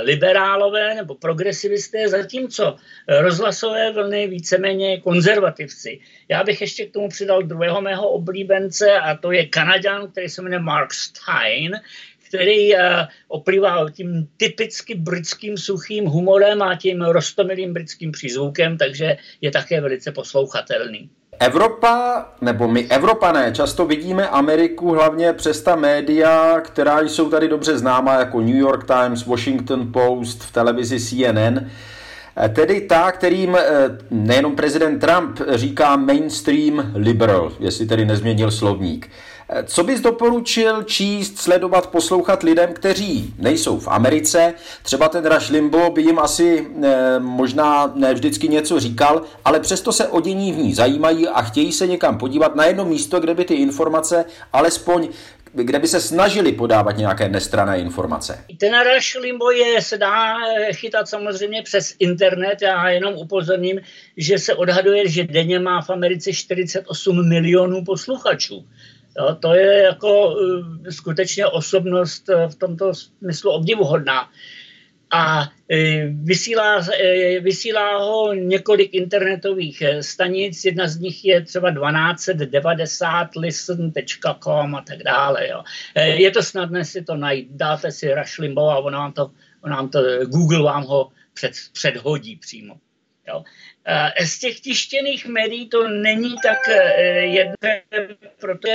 liberálové 0.03 0.95
nebo 0.95 1.15
progresivisté, 1.15 2.09
zatímco 2.09 2.77
rozhlasové 3.09 3.93
vlny 3.93 4.27
víceméně 4.27 5.01
konzervativci. 5.01 6.01
Já 6.29 6.45
bych 6.45 6.61
ještě 6.61 6.87
k 6.87 6.93
tomu 6.93 7.09
přidal 7.09 7.43
druhého 7.43 7.81
mého 7.81 8.09
oblíbence 8.09 8.93
a 8.93 9.17
to 9.17 9.33
je 9.33 9.47
Kanaďan, 9.47 10.11
který 10.11 10.29
se 10.29 10.43
jmenuje 10.43 10.61
Mark 10.61 10.93
Stein, 10.95 11.81
který 12.29 12.75
uh, 12.75 12.81
oplývá 13.29 13.91
tím 13.91 14.29
typicky 14.37 14.95
britským 14.95 15.59
suchým 15.59 16.05
humorem 16.05 16.63
a 16.63 16.77
tím 16.77 17.03
rostomilým 17.03 17.73
britským 17.73 18.13
přízvukem, 18.13 18.79
takže 18.79 19.17
je 19.41 19.51
také 19.51 19.81
velice 19.81 20.13
poslouchatelný. 20.13 21.11
Evropa, 21.39 22.27
nebo 22.41 22.69
my 22.69 22.87
Evropané, 22.91 23.53
často 23.53 23.87
vidíme 23.87 24.29
Ameriku 24.29 24.91
hlavně 24.93 25.33
přes 25.33 25.63
ta 25.63 25.77
média, 25.77 26.61
která 26.61 27.01
jsou 27.01 27.31
tady 27.31 27.49
dobře 27.49 27.79
známá 27.79 28.15
jako 28.15 28.41
New 28.41 28.57
York 28.57 28.87
Times, 28.87 29.27
Washington 29.27 29.93
Post, 29.93 30.43
v 30.43 30.53
televizi 30.53 31.01
CNN. 31.01 31.71
Tedy 32.53 32.81
ta, 32.81 33.13
kterým 33.13 33.57
eh, 33.57 33.65
nejenom 34.11 34.57
prezident 34.57 34.99
Trump 34.99 35.41
říká 35.49 35.97
mainstream 35.97 36.93
liberal, 36.95 37.53
jestli 37.61 37.87
tedy 37.87 38.05
nezměnil 38.05 38.51
slovník. 38.51 39.11
Co 39.67 39.85
bys 39.85 40.01
doporučil 40.01 40.83
číst, 40.83 41.39
sledovat, 41.39 41.87
poslouchat 41.87 42.43
lidem, 42.43 42.73
kteří 42.73 43.35
nejsou 43.39 43.79
v 43.79 43.89
Americe? 43.89 44.55
Třeba 44.83 45.09
ten 45.09 45.27
Rush 45.27 45.51
Limbo 45.51 45.91
by 45.91 46.03
jim 46.03 46.19
asi 46.19 46.67
e, 46.83 47.19
možná 47.19 47.93
ne 47.95 48.15
vždycky 48.15 48.49
něco 48.49 48.81
říkal, 48.81 49.23
ale 49.45 49.61
přesto 49.61 49.93
se 49.93 50.09
o 50.09 50.21
dění 50.21 50.53
v 50.53 50.57
ní 50.57 50.75
zajímají 50.75 51.29
a 51.29 51.43
chtějí 51.43 51.73
se 51.73 51.87
někam 51.87 52.19
podívat 52.19 52.57
na 52.57 52.65
jedno 52.65 52.85
místo, 52.85 53.21
kde 53.21 53.35
by 53.35 53.45
ty 53.45 53.55
informace 53.55 54.25
alespoň 54.53 55.09
kde 55.65 55.79
by 55.79 55.89
se 55.89 56.01
snažili 56.01 56.53
podávat 56.53 56.97
nějaké 56.97 57.29
nestrané 57.29 57.79
informace. 57.79 58.45
Ten 58.59 58.73
Rush 58.73 59.15
Limbo 59.15 59.51
je, 59.51 59.83
se 59.83 59.99
dá 59.99 60.35
eh, 60.39 60.73
chytat 60.73 61.09
samozřejmě 61.09 61.63
přes 61.63 61.95
internet. 61.99 62.63
Já 62.63 62.91
jenom 62.91 63.15
upozorním, 63.15 63.81
že 64.17 64.39
se 64.39 64.55
odhaduje, 64.55 65.09
že 65.09 65.25
denně 65.25 65.59
má 65.59 65.83
v 65.83 65.91
Americe 65.91 66.33
48 66.33 67.29
milionů 67.29 67.85
posluchačů. 67.85 68.67
Jo, 69.19 69.35
to 69.41 69.55
je 69.55 69.83
jako 69.83 70.29
uh, 70.29 70.37
skutečně 70.91 71.47
osobnost 71.47 72.29
uh, 72.29 72.51
v 72.51 72.55
tomto 72.55 72.95
smyslu 72.95 73.51
obdivuhodná. 73.51 74.31
A 75.11 75.41
uh, 75.41 75.47
vysílá, 76.25 76.87
vysílá 77.41 77.99
ho 77.99 78.35
několik 78.35 78.95
internetových 78.95 79.83
stanic, 80.01 80.65
jedna 80.65 80.89
z 80.89 80.99
nich 80.99 81.25
je 81.25 81.41
třeba 81.41 81.71
1290 81.71 83.29
listen.com 83.37 84.75
a 84.75 84.83
tak 84.83 85.03
dále. 85.03 85.49
Jo. 85.49 85.63
Je 85.97 86.31
to 86.31 86.43
snadné 86.43 86.85
si 86.85 87.05
to 87.05 87.17
najít, 87.17 87.49
dáte 87.51 87.93
si 87.93 88.15
Rush 88.15 88.39
Limbo 88.39 88.71
a 88.71 88.79
on 88.79 88.93
vám 88.93 89.13
to, 89.13 89.31
on 89.65 89.71
vám 89.71 89.89
to 89.89 90.01
Google 90.27 90.63
vám 90.63 90.85
ho 90.85 91.09
před, 91.35 91.53
předhodí 91.73 92.37
přímo. 92.37 92.75
Jo. 93.29 93.45
Z 94.25 94.39
těch 94.39 94.61
tištěných 94.61 95.27
médií 95.27 95.69
to 95.69 95.89
není 95.89 96.35
tak 96.43 96.69
eh, 96.69 97.21
jedné, 97.21 97.83
protože 98.41 98.75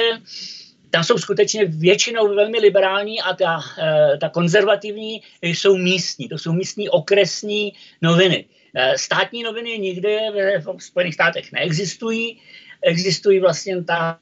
tam 0.89 1.03
jsou 1.03 1.17
skutečně 1.17 1.65
většinou 1.65 2.35
velmi 2.35 2.59
liberální 2.59 3.21
a 3.21 3.35
ta, 3.35 3.59
eh, 3.79 4.17
ta 4.17 4.29
konzervativní 4.29 5.21
jsou 5.41 5.77
místní. 5.77 6.29
To 6.29 6.37
jsou 6.37 6.53
místní 6.53 6.89
okresní 6.89 7.73
noviny. 8.01 8.45
Eh, 8.75 8.97
státní 8.97 9.43
noviny 9.43 9.79
nikde 9.79 10.19
v 10.59 10.79
Spojených 10.79 11.13
státech 11.13 11.51
neexistují, 11.51 12.39
existují 12.83 13.39
vlastně 13.39 13.83
ta, 13.83 14.19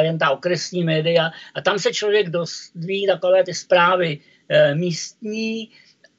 jen 0.00 0.18
ta 0.18 0.30
okresní 0.30 0.84
média 0.84 1.30
a 1.54 1.60
tam 1.60 1.78
se 1.78 1.92
člověk 1.92 2.30
dozví 2.30 3.06
takové 3.06 3.44
ty 3.44 3.54
zprávy 3.54 4.18
místní, 4.74 5.70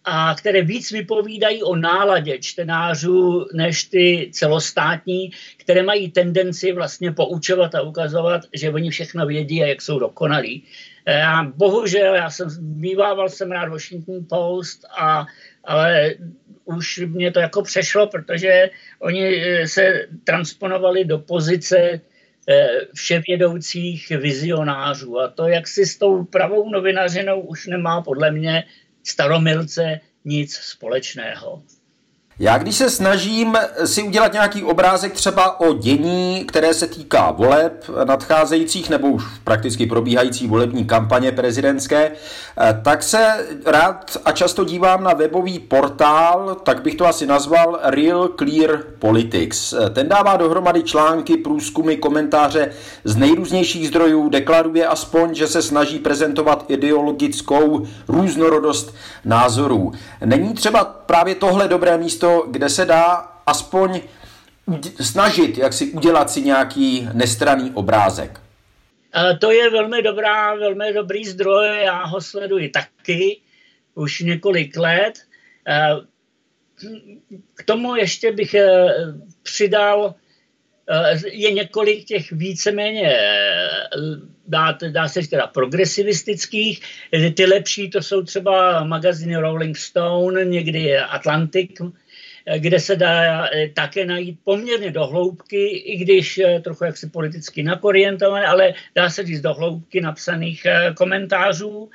a 0.05 0.35
které 0.35 0.61
víc 0.61 0.91
vypovídají 0.91 1.63
o 1.63 1.75
náladě 1.75 2.37
čtenářů 2.39 3.47
než 3.53 3.83
ty 3.83 4.29
celostátní, 4.33 5.31
které 5.57 5.83
mají 5.83 6.11
tendenci 6.11 6.71
vlastně 6.71 7.11
poučovat 7.11 7.75
a 7.75 7.81
ukazovat, 7.81 8.41
že 8.53 8.71
oni 8.71 8.89
všechno 8.89 9.25
vědí 9.25 9.63
a 9.63 9.67
jak 9.67 9.81
jsou 9.81 9.99
dokonalí. 9.99 10.63
Já, 11.05 11.43
bohužel, 11.55 12.15
já 12.15 12.29
jsem 12.29 12.47
bývával 12.59 13.29
jsem 13.29 13.51
rád 13.51 13.69
Washington 13.69 14.25
Post, 14.29 14.85
a, 14.99 15.25
ale 15.63 16.15
už 16.65 16.97
mě 17.07 17.31
to 17.31 17.39
jako 17.39 17.61
přešlo, 17.61 18.07
protože 18.07 18.69
oni 18.99 19.43
eh, 19.43 19.67
se 19.67 20.07
transponovali 20.23 21.05
do 21.05 21.17
pozice 21.17 21.77
eh, 22.49 22.67
vševědoucích 22.93 24.09
vizionářů. 24.09 25.19
A 25.19 25.27
to, 25.27 25.47
jak 25.47 25.67
si 25.67 25.85
s 25.85 25.97
tou 25.97 26.23
pravou 26.23 26.69
novinařinou 26.69 27.41
už 27.41 27.67
nemá 27.67 28.01
podle 28.01 28.31
mě 28.31 28.63
staromilce 29.09 29.99
nic 30.25 30.53
společného. 30.53 31.63
Já 32.41 32.57
když 32.57 32.75
se 32.75 32.89
snažím 32.89 33.57
si 33.85 34.03
udělat 34.03 34.33
nějaký 34.33 34.63
obrázek 34.63 35.13
třeba 35.13 35.59
o 35.59 35.73
dění, 35.73 36.45
které 36.47 36.73
se 36.73 36.87
týká 36.87 37.31
voleb 37.31 37.85
nadcházejících 38.03 38.89
nebo 38.89 39.07
už 39.07 39.23
prakticky 39.43 39.85
probíhající 39.85 40.47
volební 40.47 40.85
kampaně 40.85 41.31
prezidentské, 41.31 42.11
eh, 42.11 42.81
tak 42.83 43.03
se 43.03 43.47
rád 43.65 44.17
a 44.25 44.31
často 44.31 44.63
dívám 44.63 45.03
na 45.03 45.13
webový 45.13 45.59
portál, 45.59 46.57
tak 46.63 46.81
bych 46.81 46.95
to 46.95 47.05
asi 47.05 47.25
nazval 47.25 47.79
Real 47.83 48.27
Clear 48.27 48.83
Politics. 48.99 49.73
Eh, 49.73 49.89
ten 49.89 50.09
dává 50.09 50.37
dohromady 50.37 50.83
články, 50.83 51.37
průzkumy, 51.37 51.97
komentáře 51.97 52.71
z 53.03 53.15
nejrůznějších 53.15 53.87
zdrojů, 53.87 54.29
deklaruje 54.29 54.87
aspoň, 54.87 55.35
že 55.35 55.47
se 55.47 55.61
snaží 55.61 55.99
prezentovat 55.99 56.65
ideologickou 56.67 57.87
různorodost 58.07 58.95
názorů. 59.25 59.91
Není 60.25 60.53
třeba 60.53 60.83
právě 60.83 61.35
tohle 61.35 61.67
dobré 61.67 61.97
místo 61.97 62.28
místo, 62.29 62.51
kde 62.51 62.69
se 62.69 62.85
dá 62.85 63.31
aspoň 63.45 64.01
snažit, 65.01 65.57
jak 65.57 65.73
si 65.73 65.91
udělat 65.91 66.29
si 66.29 66.41
nějaký 66.41 67.09
nestraný 67.13 67.71
obrázek. 67.73 68.39
To 69.39 69.51
je 69.51 69.69
velmi 69.69 70.01
dobrá, 70.01 70.55
velmi 70.55 70.93
dobrý 70.93 71.25
zdroj, 71.25 71.67
já 71.83 72.05
ho 72.05 72.21
sleduji 72.21 72.69
taky 72.69 73.41
už 73.95 74.19
několik 74.19 74.77
let. 74.77 75.13
K 77.55 77.63
tomu 77.63 77.95
ještě 77.95 78.31
bych 78.31 78.53
eh, 78.53 78.87
přidal, 79.43 80.15
je 81.31 81.51
několik 81.51 82.05
těch 82.05 82.31
víceméně, 82.31 83.17
dá, 84.47 84.77
dá 84.91 85.07
se 85.07 85.27
teda 85.27 85.47
progresivistických, 85.47 86.81
ty 87.35 87.45
lepší 87.45 87.89
to 87.89 88.01
jsou 88.01 88.21
třeba 88.21 88.83
magazíny 88.83 89.35
Rolling 89.35 89.77
Stone, 89.77 90.45
někdy 90.45 90.97
Atlantic, 90.97 91.71
kde 92.57 92.79
se 92.79 92.95
dá 92.95 93.45
eh, 93.45 93.69
také 93.69 94.05
najít 94.05 94.39
poměrně 94.43 94.91
do 94.91 95.07
hloubky, 95.07 95.67
i 95.67 95.97
když 95.97 96.37
eh, 96.37 96.59
trochu 96.59 96.83
jaksi 96.83 97.09
politicky 97.09 97.63
nakorientované, 97.63 98.45
ale 98.45 98.73
dá 98.95 99.09
se 99.09 99.25
říct 99.25 99.41
do 99.41 99.53
hloubky 99.53 100.01
napsaných 100.01 100.65
eh, 100.65 100.93
komentářů. 100.97 101.89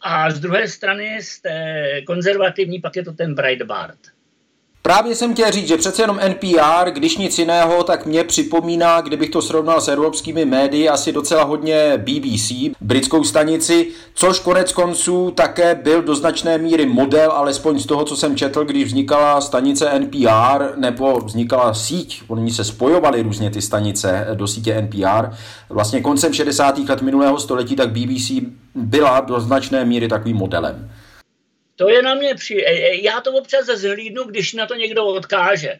A 0.00 0.30
z 0.30 0.40
druhé 0.40 0.68
strany 0.68 1.22
z 1.22 1.40
té 1.40 1.86
konzervativní 2.06 2.80
pak 2.80 2.96
je 2.96 3.04
to 3.04 3.12
ten 3.12 3.34
Breitbart. 3.34 4.13
Právě 4.86 5.14
jsem 5.14 5.32
chtěl 5.32 5.50
říct, 5.50 5.68
že 5.68 5.76
přece 5.76 6.02
jenom 6.02 6.20
NPR, 6.28 6.90
když 6.90 7.16
nic 7.16 7.38
jiného, 7.38 7.84
tak 7.84 8.06
mě 8.06 8.24
připomíná, 8.24 9.00
kdybych 9.00 9.30
to 9.30 9.42
srovnal 9.42 9.80
s 9.80 9.88
evropskými 9.88 10.44
médii, 10.44 10.88
asi 10.88 11.12
docela 11.12 11.44
hodně 11.44 11.92
BBC, 11.96 12.52
britskou 12.80 13.24
stanici, 13.24 13.88
což 14.14 14.38
konec 14.38 14.72
konců 14.72 15.30
také 15.30 15.74
byl 15.74 16.02
do 16.02 16.14
značné 16.14 16.58
míry 16.58 16.86
model, 16.86 17.32
alespoň 17.32 17.78
z 17.78 17.86
toho, 17.86 18.04
co 18.04 18.16
jsem 18.16 18.36
četl, 18.36 18.64
když 18.64 18.84
vznikala 18.84 19.40
stanice 19.40 19.98
NPR, 19.98 20.76
nebo 20.76 21.20
vznikala 21.20 21.74
síť, 21.74 22.22
oni 22.28 22.52
se 22.52 22.64
spojovali 22.64 23.22
různě 23.22 23.50
ty 23.50 23.62
stanice 23.62 24.26
do 24.34 24.46
sítě 24.46 24.80
NPR. 24.80 25.30
Vlastně 25.68 26.00
koncem 26.00 26.32
60. 26.32 26.78
let 26.78 27.02
minulého 27.02 27.40
století, 27.40 27.76
tak 27.76 27.90
BBC 27.90 28.30
byla 28.74 29.20
do 29.20 29.40
značné 29.40 29.84
míry 29.84 30.08
takovým 30.08 30.36
modelem. 30.36 30.90
To 31.76 31.88
je 31.88 32.02
na 32.02 32.14
mě 32.14 32.34
při... 32.34 32.64
E, 32.66 32.70
e, 32.70 33.02
já 33.02 33.20
to 33.20 33.32
občas 33.32 33.66
zhlídnu, 33.66 34.24
když 34.24 34.52
na 34.52 34.66
to 34.66 34.74
někdo 34.74 35.06
odkáže. 35.06 35.78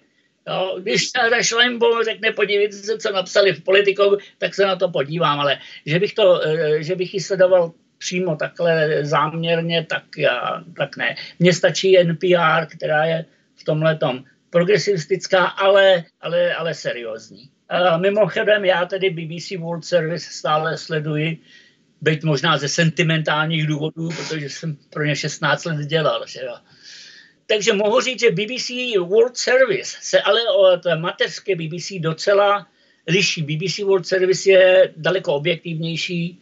Jo, 0.48 0.76
když 0.82 1.08
se 1.08 1.44
Šlembo 1.44 2.04
řekne, 2.04 2.32
podívejte 2.32 2.76
se, 2.76 2.98
co 2.98 3.12
napsali 3.12 3.52
v 3.52 3.64
politikou, 3.64 4.16
tak 4.38 4.54
se 4.54 4.66
na 4.66 4.76
to 4.76 4.88
podívám, 4.88 5.40
ale 5.40 5.58
že 5.86 5.98
bych, 5.98 6.14
to, 6.14 6.46
e, 6.46 6.82
že 6.82 6.96
bych 6.96 7.14
ji 7.14 7.20
sledoval 7.20 7.72
přímo 7.98 8.36
takhle 8.36 9.04
záměrně, 9.04 9.86
tak, 9.88 10.04
já, 10.18 10.64
tak 10.76 10.96
ne. 10.96 11.16
Mně 11.38 11.52
stačí 11.52 11.98
NPR, 12.04 12.66
která 12.76 13.04
je 13.04 13.24
v 13.54 13.64
tomhle 13.64 13.96
tom 13.96 14.24
progresivistická, 14.50 15.44
ale, 15.44 16.04
ale, 16.20 16.54
ale 16.54 16.74
seriózní. 16.74 17.50
A 17.68 17.96
mimochodem, 17.96 18.64
já 18.64 18.84
tedy 18.84 19.10
BBC 19.10 19.50
World 19.50 19.84
Service 19.84 20.30
stále 20.30 20.78
sleduji, 20.78 21.38
být 22.04 22.24
možná 22.24 22.58
ze 22.58 22.68
sentimentálních 22.68 23.66
důvodů, 23.66 24.08
protože 24.08 24.50
jsem 24.50 24.76
pro 24.90 25.04
ně 25.04 25.16
16 25.16 25.64
let 25.64 25.86
dělal. 25.86 26.26
Že 26.26 26.40
jo. 26.40 26.56
Takže 27.46 27.72
mohu 27.72 28.00
říct, 28.00 28.20
že 28.20 28.30
BBC 28.30 28.70
World 28.98 29.36
Service 29.36 29.96
se 30.00 30.20
ale 30.20 30.40
od 30.50 30.80
mateřské 31.00 31.56
BBC 31.56 31.92
docela 32.00 32.66
liší. 33.08 33.42
BBC 33.42 33.78
World 33.78 34.06
Service 34.06 34.50
je 34.50 34.92
daleko 34.96 35.34
objektivnější, 35.34 36.40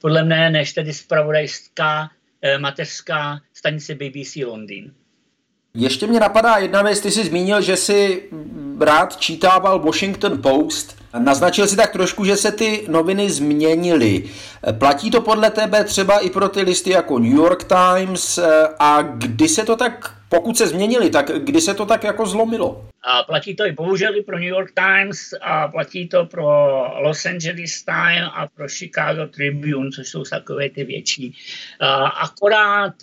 podle 0.00 0.24
mne, 0.24 0.50
než 0.50 0.72
tedy 0.72 0.92
spravodajská 0.92 2.10
eh, 2.42 2.58
mateřská 2.58 3.40
stanice 3.54 3.94
BBC 3.94 4.36
Londýn. 4.36 4.94
Ještě 5.74 6.06
mě 6.06 6.20
napadá 6.20 6.56
jedna 6.56 6.82
věc, 6.82 7.00
ty 7.00 7.10
jsi 7.10 7.24
zmínil, 7.24 7.60
že 7.60 7.76
jsi 7.76 8.22
rád 8.80 9.16
čítával 9.16 9.78
Washington 9.78 10.42
Post. 10.42 10.96
Naznačil 11.18 11.66
si 11.66 11.76
tak 11.76 11.92
trošku, 11.92 12.24
že 12.24 12.36
se 12.36 12.52
ty 12.52 12.84
noviny 12.88 13.30
změnily. 13.30 14.24
Platí 14.78 15.10
to 15.10 15.20
podle 15.20 15.50
tebe 15.50 15.84
třeba 15.84 16.18
i 16.18 16.30
pro 16.30 16.48
ty 16.48 16.62
listy 16.62 16.90
jako 16.90 17.18
New 17.18 17.36
York 17.36 17.64
Times 17.64 18.38
a 18.78 19.02
kdy 19.02 19.48
se 19.48 19.64
to 19.64 19.76
tak, 19.76 20.14
pokud 20.28 20.58
se 20.58 20.66
změnily, 20.66 21.10
tak 21.10 21.30
kdy 21.38 21.60
se 21.60 21.74
to 21.74 21.86
tak 21.86 22.04
jako 22.04 22.26
zlomilo? 22.26 22.84
A 23.04 23.22
platí 23.22 23.56
to 23.56 23.66
i 23.66 23.72
bohužel 23.72 24.16
i 24.16 24.22
pro 24.22 24.38
New 24.38 24.48
York 24.48 24.72
Times 24.74 25.34
a 25.40 25.68
platí 25.68 26.08
to 26.08 26.24
pro 26.24 26.48
Los 27.00 27.26
Angeles 27.26 27.84
Times 27.84 28.30
a 28.34 28.46
pro 28.56 28.68
Chicago 28.68 29.26
Tribune, 29.26 29.90
což 29.90 30.08
jsou 30.08 30.22
takové 30.22 30.70
ty 30.70 30.84
větší. 30.84 31.34
Akorát 32.22 32.94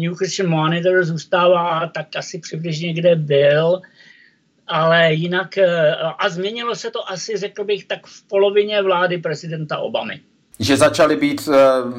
New 0.00 0.14
Christian 0.14 0.48
Monitor 0.48 1.04
zůstává 1.04 1.90
tak 1.94 2.06
asi 2.16 2.38
přibližně, 2.38 2.92
kde 2.92 3.16
byl, 3.16 3.80
ale 4.70 5.14
jinak, 5.14 5.58
eh, 5.58 5.94
a 6.18 6.28
změnilo 6.28 6.74
se 6.74 6.90
to 6.90 7.10
asi, 7.10 7.36
řekl 7.36 7.64
bych, 7.64 7.84
tak 7.84 8.06
v 8.06 8.28
polovině 8.28 8.82
vlády 8.82 9.18
prezidenta 9.18 9.78
Obamy. 9.78 10.20
Že 10.60 10.76
začaly 10.76 11.16
být, 11.16 11.48
eh, 11.52 11.58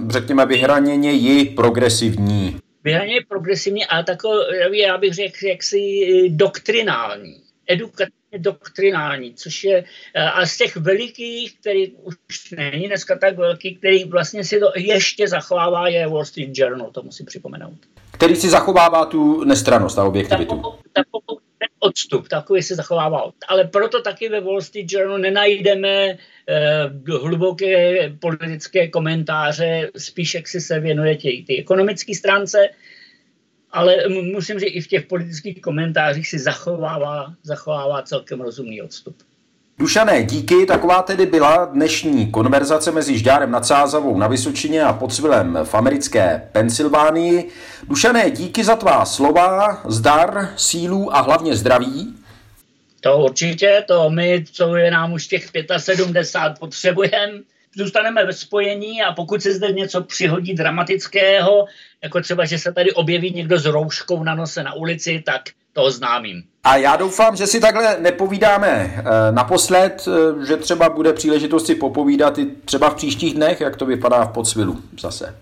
řekněme, 0.09 0.45
vyhraněně 0.45 1.45
progresivní. 1.55 2.57
Vyhraněně 2.83 3.19
progresivní, 3.27 3.85
ale 3.85 4.03
takový, 4.03 4.77
já 4.77 4.97
bych 4.97 5.13
řekl, 5.13 5.45
jaksi 5.45 6.29
doktrinální, 6.29 7.41
edukativně 7.67 8.39
doktrinální, 8.39 9.33
což 9.33 9.63
je 9.63 9.83
eh, 10.13 10.23
a 10.23 10.45
z 10.45 10.57
těch 10.57 10.75
velikých, 10.75 11.59
který 11.59 11.91
už 11.91 12.51
není 12.51 12.87
dneska 12.87 13.17
tak 13.17 13.37
velký, 13.37 13.75
který 13.75 14.03
vlastně 14.03 14.43
si 14.43 14.59
to 14.59 14.71
ještě 14.75 15.27
zachovává, 15.27 15.87
je 15.87 16.07
Wall 16.07 16.25
Street 16.25 16.49
Journal, 16.53 16.91
to 16.91 17.03
musím 17.03 17.25
připomenout. 17.25 17.77
Který 18.11 18.35
si 18.35 18.49
zachovává 18.49 19.05
tu 19.05 19.43
nestranost 19.43 19.99
a 19.99 20.03
objektivitu. 20.03 20.55
Takovou, 20.55 20.75
takovou 20.93 21.10
odstup, 21.81 22.27
takový 22.27 22.61
se 22.61 22.75
zachovával. 22.75 23.33
Ale 23.47 23.63
proto 23.63 24.01
taky 24.01 24.29
ve 24.29 24.41
Wall 24.41 24.61
Street 24.61 24.91
Journal 24.91 25.19
nenajdeme 25.19 26.17
eh, 26.17 26.17
hluboké 27.21 28.09
politické 28.19 28.87
komentáře, 28.87 29.91
spíš 29.97 30.33
jak 30.33 30.47
si 30.47 30.61
se 30.61 30.79
věnuje 30.79 31.15
tě, 31.15 31.29
ty 31.47 31.59
ekonomické 31.59 32.15
stránce, 32.15 32.69
ale 33.71 34.07
musím 34.07 34.59
říct, 34.59 34.75
i 34.75 34.81
v 34.81 34.87
těch 34.87 35.05
politických 35.05 35.61
komentářích 35.61 36.27
si 36.27 36.39
zachovává, 36.39 37.35
zachovává 37.43 38.01
celkem 38.01 38.41
rozumný 38.41 38.81
odstup. 38.81 39.15
Dušané, 39.81 40.23
díky. 40.23 40.65
Taková 40.65 41.01
tedy 41.01 41.25
byla 41.25 41.65
dnešní 41.65 42.31
konverzace 42.31 42.91
mezi 42.91 43.17
Žďárem 43.17 43.51
nad 43.51 43.65
Sázavou 43.65 44.17
na 44.17 44.27
Vysočině 44.27 44.83
a 44.83 44.93
Podsvilem 44.93 45.59
v 45.63 45.75
americké 45.75 46.49
Pensylvánii. 46.51 47.49
Dušané, 47.87 48.31
díky 48.31 48.63
za 48.63 48.75
tvá 48.75 49.05
slova, 49.05 49.81
zdar, 49.85 50.53
sílu 50.55 51.15
a 51.15 51.21
hlavně 51.21 51.55
zdraví. 51.55 52.13
To 52.99 53.17
určitě, 53.17 53.83
to 53.87 54.09
my, 54.09 54.45
co 54.51 54.75
je 54.75 54.91
nám 54.91 55.13
už 55.13 55.27
těch 55.27 55.49
75, 55.77 56.59
potřebujeme. 56.59 57.39
Zůstaneme 57.75 58.25
ve 58.25 58.33
spojení 58.33 59.01
a 59.01 59.13
pokud 59.13 59.41
se 59.41 59.53
zde 59.53 59.71
něco 59.71 60.03
přihodí 60.03 60.53
dramatického, 60.53 61.65
jako 62.03 62.21
třeba, 62.21 62.45
že 62.45 62.59
se 62.59 62.73
tady 62.73 62.91
objeví 62.91 63.31
někdo 63.31 63.59
s 63.59 63.65
rouškou 63.65 64.23
na 64.23 64.35
nose 64.35 64.63
na 64.63 64.73
ulici, 64.73 65.23
tak 65.25 65.41
to 65.73 65.83
oznámím. 65.83 66.43
A 66.63 66.77
já 66.77 66.95
doufám, 66.95 67.35
že 67.35 67.47
si 67.47 67.59
takhle 67.59 67.97
nepovídáme 67.99 68.67
eh, 68.97 69.03
naposled, 69.31 70.07
eh, 70.07 70.45
že 70.45 70.57
třeba 70.57 70.89
bude 70.89 71.13
příležitost 71.13 71.65
si 71.65 71.75
popovídat 71.75 72.37
i 72.37 72.45
třeba 72.45 72.89
v 72.89 72.95
příštích 72.95 73.33
dnech, 73.33 73.61
jak 73.61 73.75
to 73.75 73.85
vypadá 73.85 74.25
v 74.25 74.33
podsvilu 74.33 74.81
zase. 74.99 75.35